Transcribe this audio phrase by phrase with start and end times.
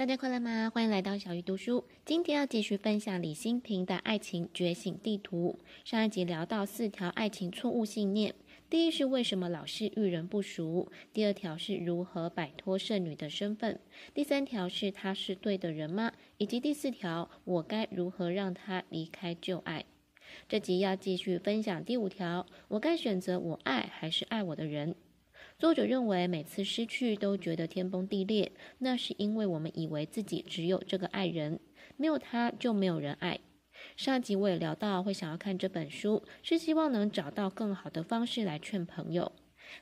[0.00, 0.70] 大家快乐吗？
[0.72, 1.84] 欢迎来到小鱼读书。
[2.06, 5.58] 今天要继续分享李欣频的爱情觉醒地图。
[5.84, 8.34] 上一集聊到四条爱情错误信念，
[8.70, 13.78] 第一是为什么老是遇人不淑，第二条是如何摆脱剩女的身份，
[14.14, 16.10] 第三条是他是对的人吗？
[16.38, 19.84] 以及第四条我该如何让他离开旧爱。
[20.48, 24.94] 这集要继续分享第五条，我该选择我爱还是爱我的人？
[25.60, 31.60] 作者认为，每次失去都觉得天崩地裂，那是因为我们以为自己只有这个爱人，
[31.98, 33.38] 没有他就没有人爱。
[33.94, 39.30] 上集我也聊到，会想要看这本书，是希望能找到更好的方式来劝朋友。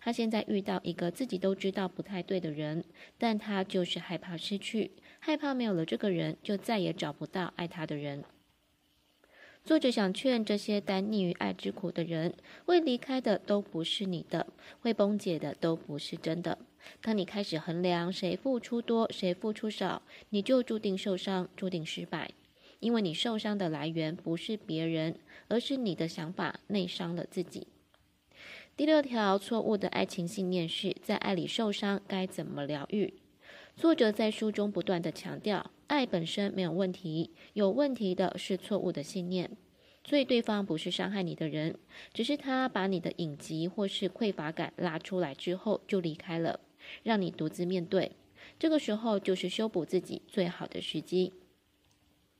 [0.00, 2.84] 他现在遇到一个自己都知道不太对的人，
[3.16, 8.24] 但他就是害怕失去，害怕没有了这个人，就再也找不到爱他的人。
[9.68, 12.32] 作者想劝这些耽溺于爱之苦的人：
[12.64, 14.46] 会离开的都不是你的，
[14.80, 16.56] 会崩解的都不是真的。
[17.02, 20.00] 当你开始衡量谁付出多，谁付出少，
[20.30, 22.30] 你就注定受伤，注定失败。
[22.80, 25.16] 因为你受伤的来源不是别人，
[25.48, 27.66] 而是你的想法内伤了自己。
[28.74, 33.12] 第六条错误的爱情信念是在爱里受伤该怎么疗愈？
[33.78, 35.70] 作者在书中不断地强调。
[35.86, 39.56] 爱本身没有问题，有问题的是错误的信念。
[40.02, 41.76] 所以对方不是伤害你的人，
[42.12, 46.58] 只是他把你的隐疾或是匮乏感拉出来之后就离开了，
[47.04, 48.10] 让你独自面对。
[48.58, 51.34] 这个时候就是修补自己最好的时机。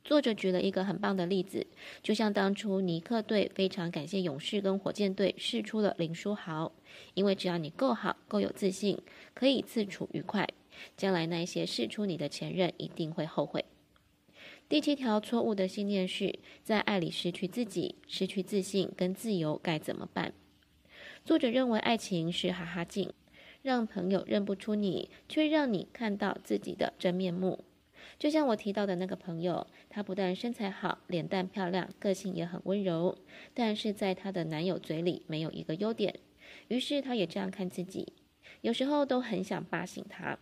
[0.02, 1.68] 作者举了一个很棒的例子，
[2.02, 6.72] 就像当初尼克队非常感谢勇士跟火箭队释出了林书豪，
[7.14, 9.00] 因为只要你够好、够有自信，
[9.34, 10.48] 可以自处愉快。
[10.96, 13.64] 将来那些释出你的前任一定会后悔。
[14.68, 20.34] 第七条错误的信念是在爱里失去自己、失去自信跟自由该怎么办？
[21.24, 23.12] 作者认为爱情是哈哈镜，
[23.62, 27.64] 让朋友认不出你，却让你看到自己的真面目。
[28.18, 33.16] 就像我提到的那个朋友，她不但身材好、脸蛋漂亮、个性也很温柔，
[33.54, 36.18] 但是在她的男友嘴里没有一个优点。
[36.68, 38.12] 于是她也这样看自己，
[38.60, 40.38] 有时候都很想巴醒他。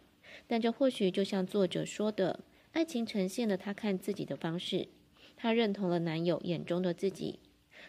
[0.46, 2.40] 但这或许就像作者说的，
[2.72, 4.88] 爱情呈现了他看自己的方式，
[5.36, 7.40] 他认同了男友眼中的自己，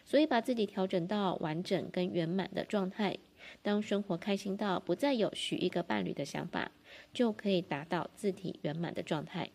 [0.04, 3.18] 所以把自己调整到完整跟圆满的状态。
[3.62, 6.72] 当生活开心到不再有许一个伴侣的想法，
[7.14, 9.52] 就可以达到自体圆满的状态。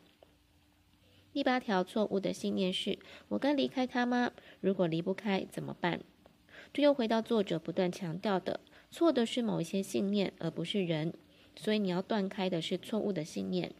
[1.32, 2.98] 第八条错误的信念是：
[3.28, 4.32] 我该离开他吗？
[4.60, 6.00] 如果离不开怎么办？
[6.72, 8.60] 这又回到作者不断强调的，
[8.90, 11.12] 错的是某一些信念，而不是人。
[11.56, 13.72] 所以你要断开的是错误的信念。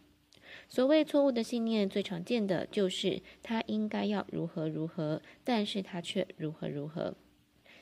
[0.69, 7.15] 所谓错误的信念，最常见的就是他应该要如何如何，但是他却如何如何。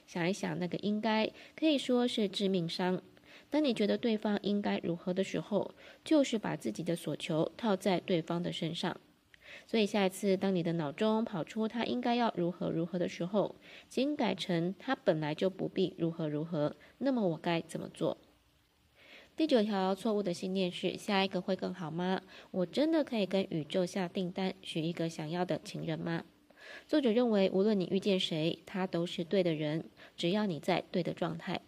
[0.07, 3.01] 想一想，那个应该可以说是致命伤。
[3.49, 8.99] 当你觉得对方应该如何的时候，就是把自己的所求套在对方的身上。
[9.65, 13.55] 所以下一次当你的脑中跑出他应该要如何如何的时候，
[13.89, 16.75] 请改成他本来就不必如何如何。
[16.99, 18.17] 那么我该怎么做？
[19.37, 22.21] 第九条错误的信念是：下一个会更好吗？
[22.51, 26.25] 我真的可以跟宇宙下订单，许一个想要的情人吗？
[26.87, 31.61] 作者认为，无论你遇见谁，他都是对的人，只要你在对的状态。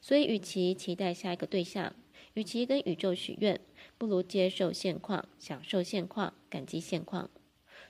[0.00, 1.94] 所以，与其期待下一个对象，
[2.34, 3.58] 与其跟宇宙许愿，
[3.96, 7.30] 不如接受现况，享受现况，感激现况。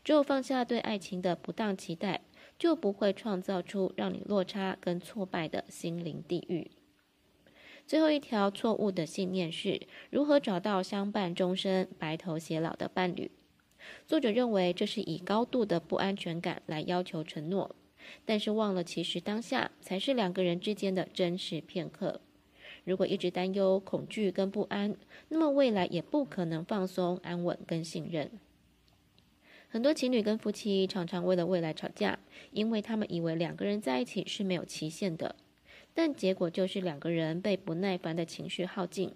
[0.04, 2.20] 只有放下对爱情的不当期待，
[2.58, 6.70] 就不会创造出让你落差跟挫败的心灵地狱。
[7.86, 13.30] 最后一条错误的信念是如何找到相伴终身、白头偕老的伴侣。
[14.06, 17.76] 作者认为这是以高度的不安全感来要求承诺，
[18.24, 22.20] 但是忘了其实当下才是两个人之间的真实片刻。
[22.84, 24.96] 如果一直担忧、恐惧跟不安，
[25.28, 28.30] 那么未来也不可能放松、安稳跟信任。
[29.68, 32.18] 很多情侣跟夫妻常常为了未来吵架，
[32.52, 35.36] 因为他们以为两个人在一起是没有期限的。
[35.94, 39.14] 但结果就是两个人被不耐烦的情绪耗尽。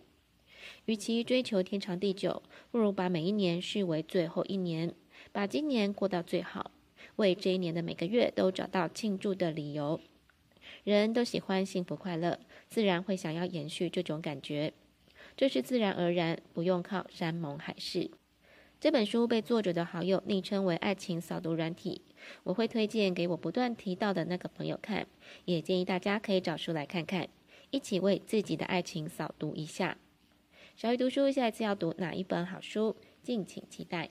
[0.86, 4.94] 与其追求天长地久，不如把每一年视为最后一年，
[5.32, 6.70] 把今年过到最好，
[7.16, 10.00] 为这一年的每个月都找到庆祝的理由。
[10.84, 12.38] 人都喜欢幸福快乐，
[12.68, 14.72] 自然会想要延续这种感觉，
[15.36, 18.10] 这是自然而然，不用靠山盟海誓。
[18.80, 22.02] 这本书被作者的好友昵称为“爱情扫毒软体”，
[22.42, 25.06] 我会推荐给我不断提到的那个朋友看，
[25.44, 27.28] 也建议大家可以找书来看看，
[27.70, 29.98] 一起为自己的爱情扫读一下。
[30.76, 32.96] 小鱼读书，下一次要读哪一本好书？
[33.22, 34.10] 敬请期待。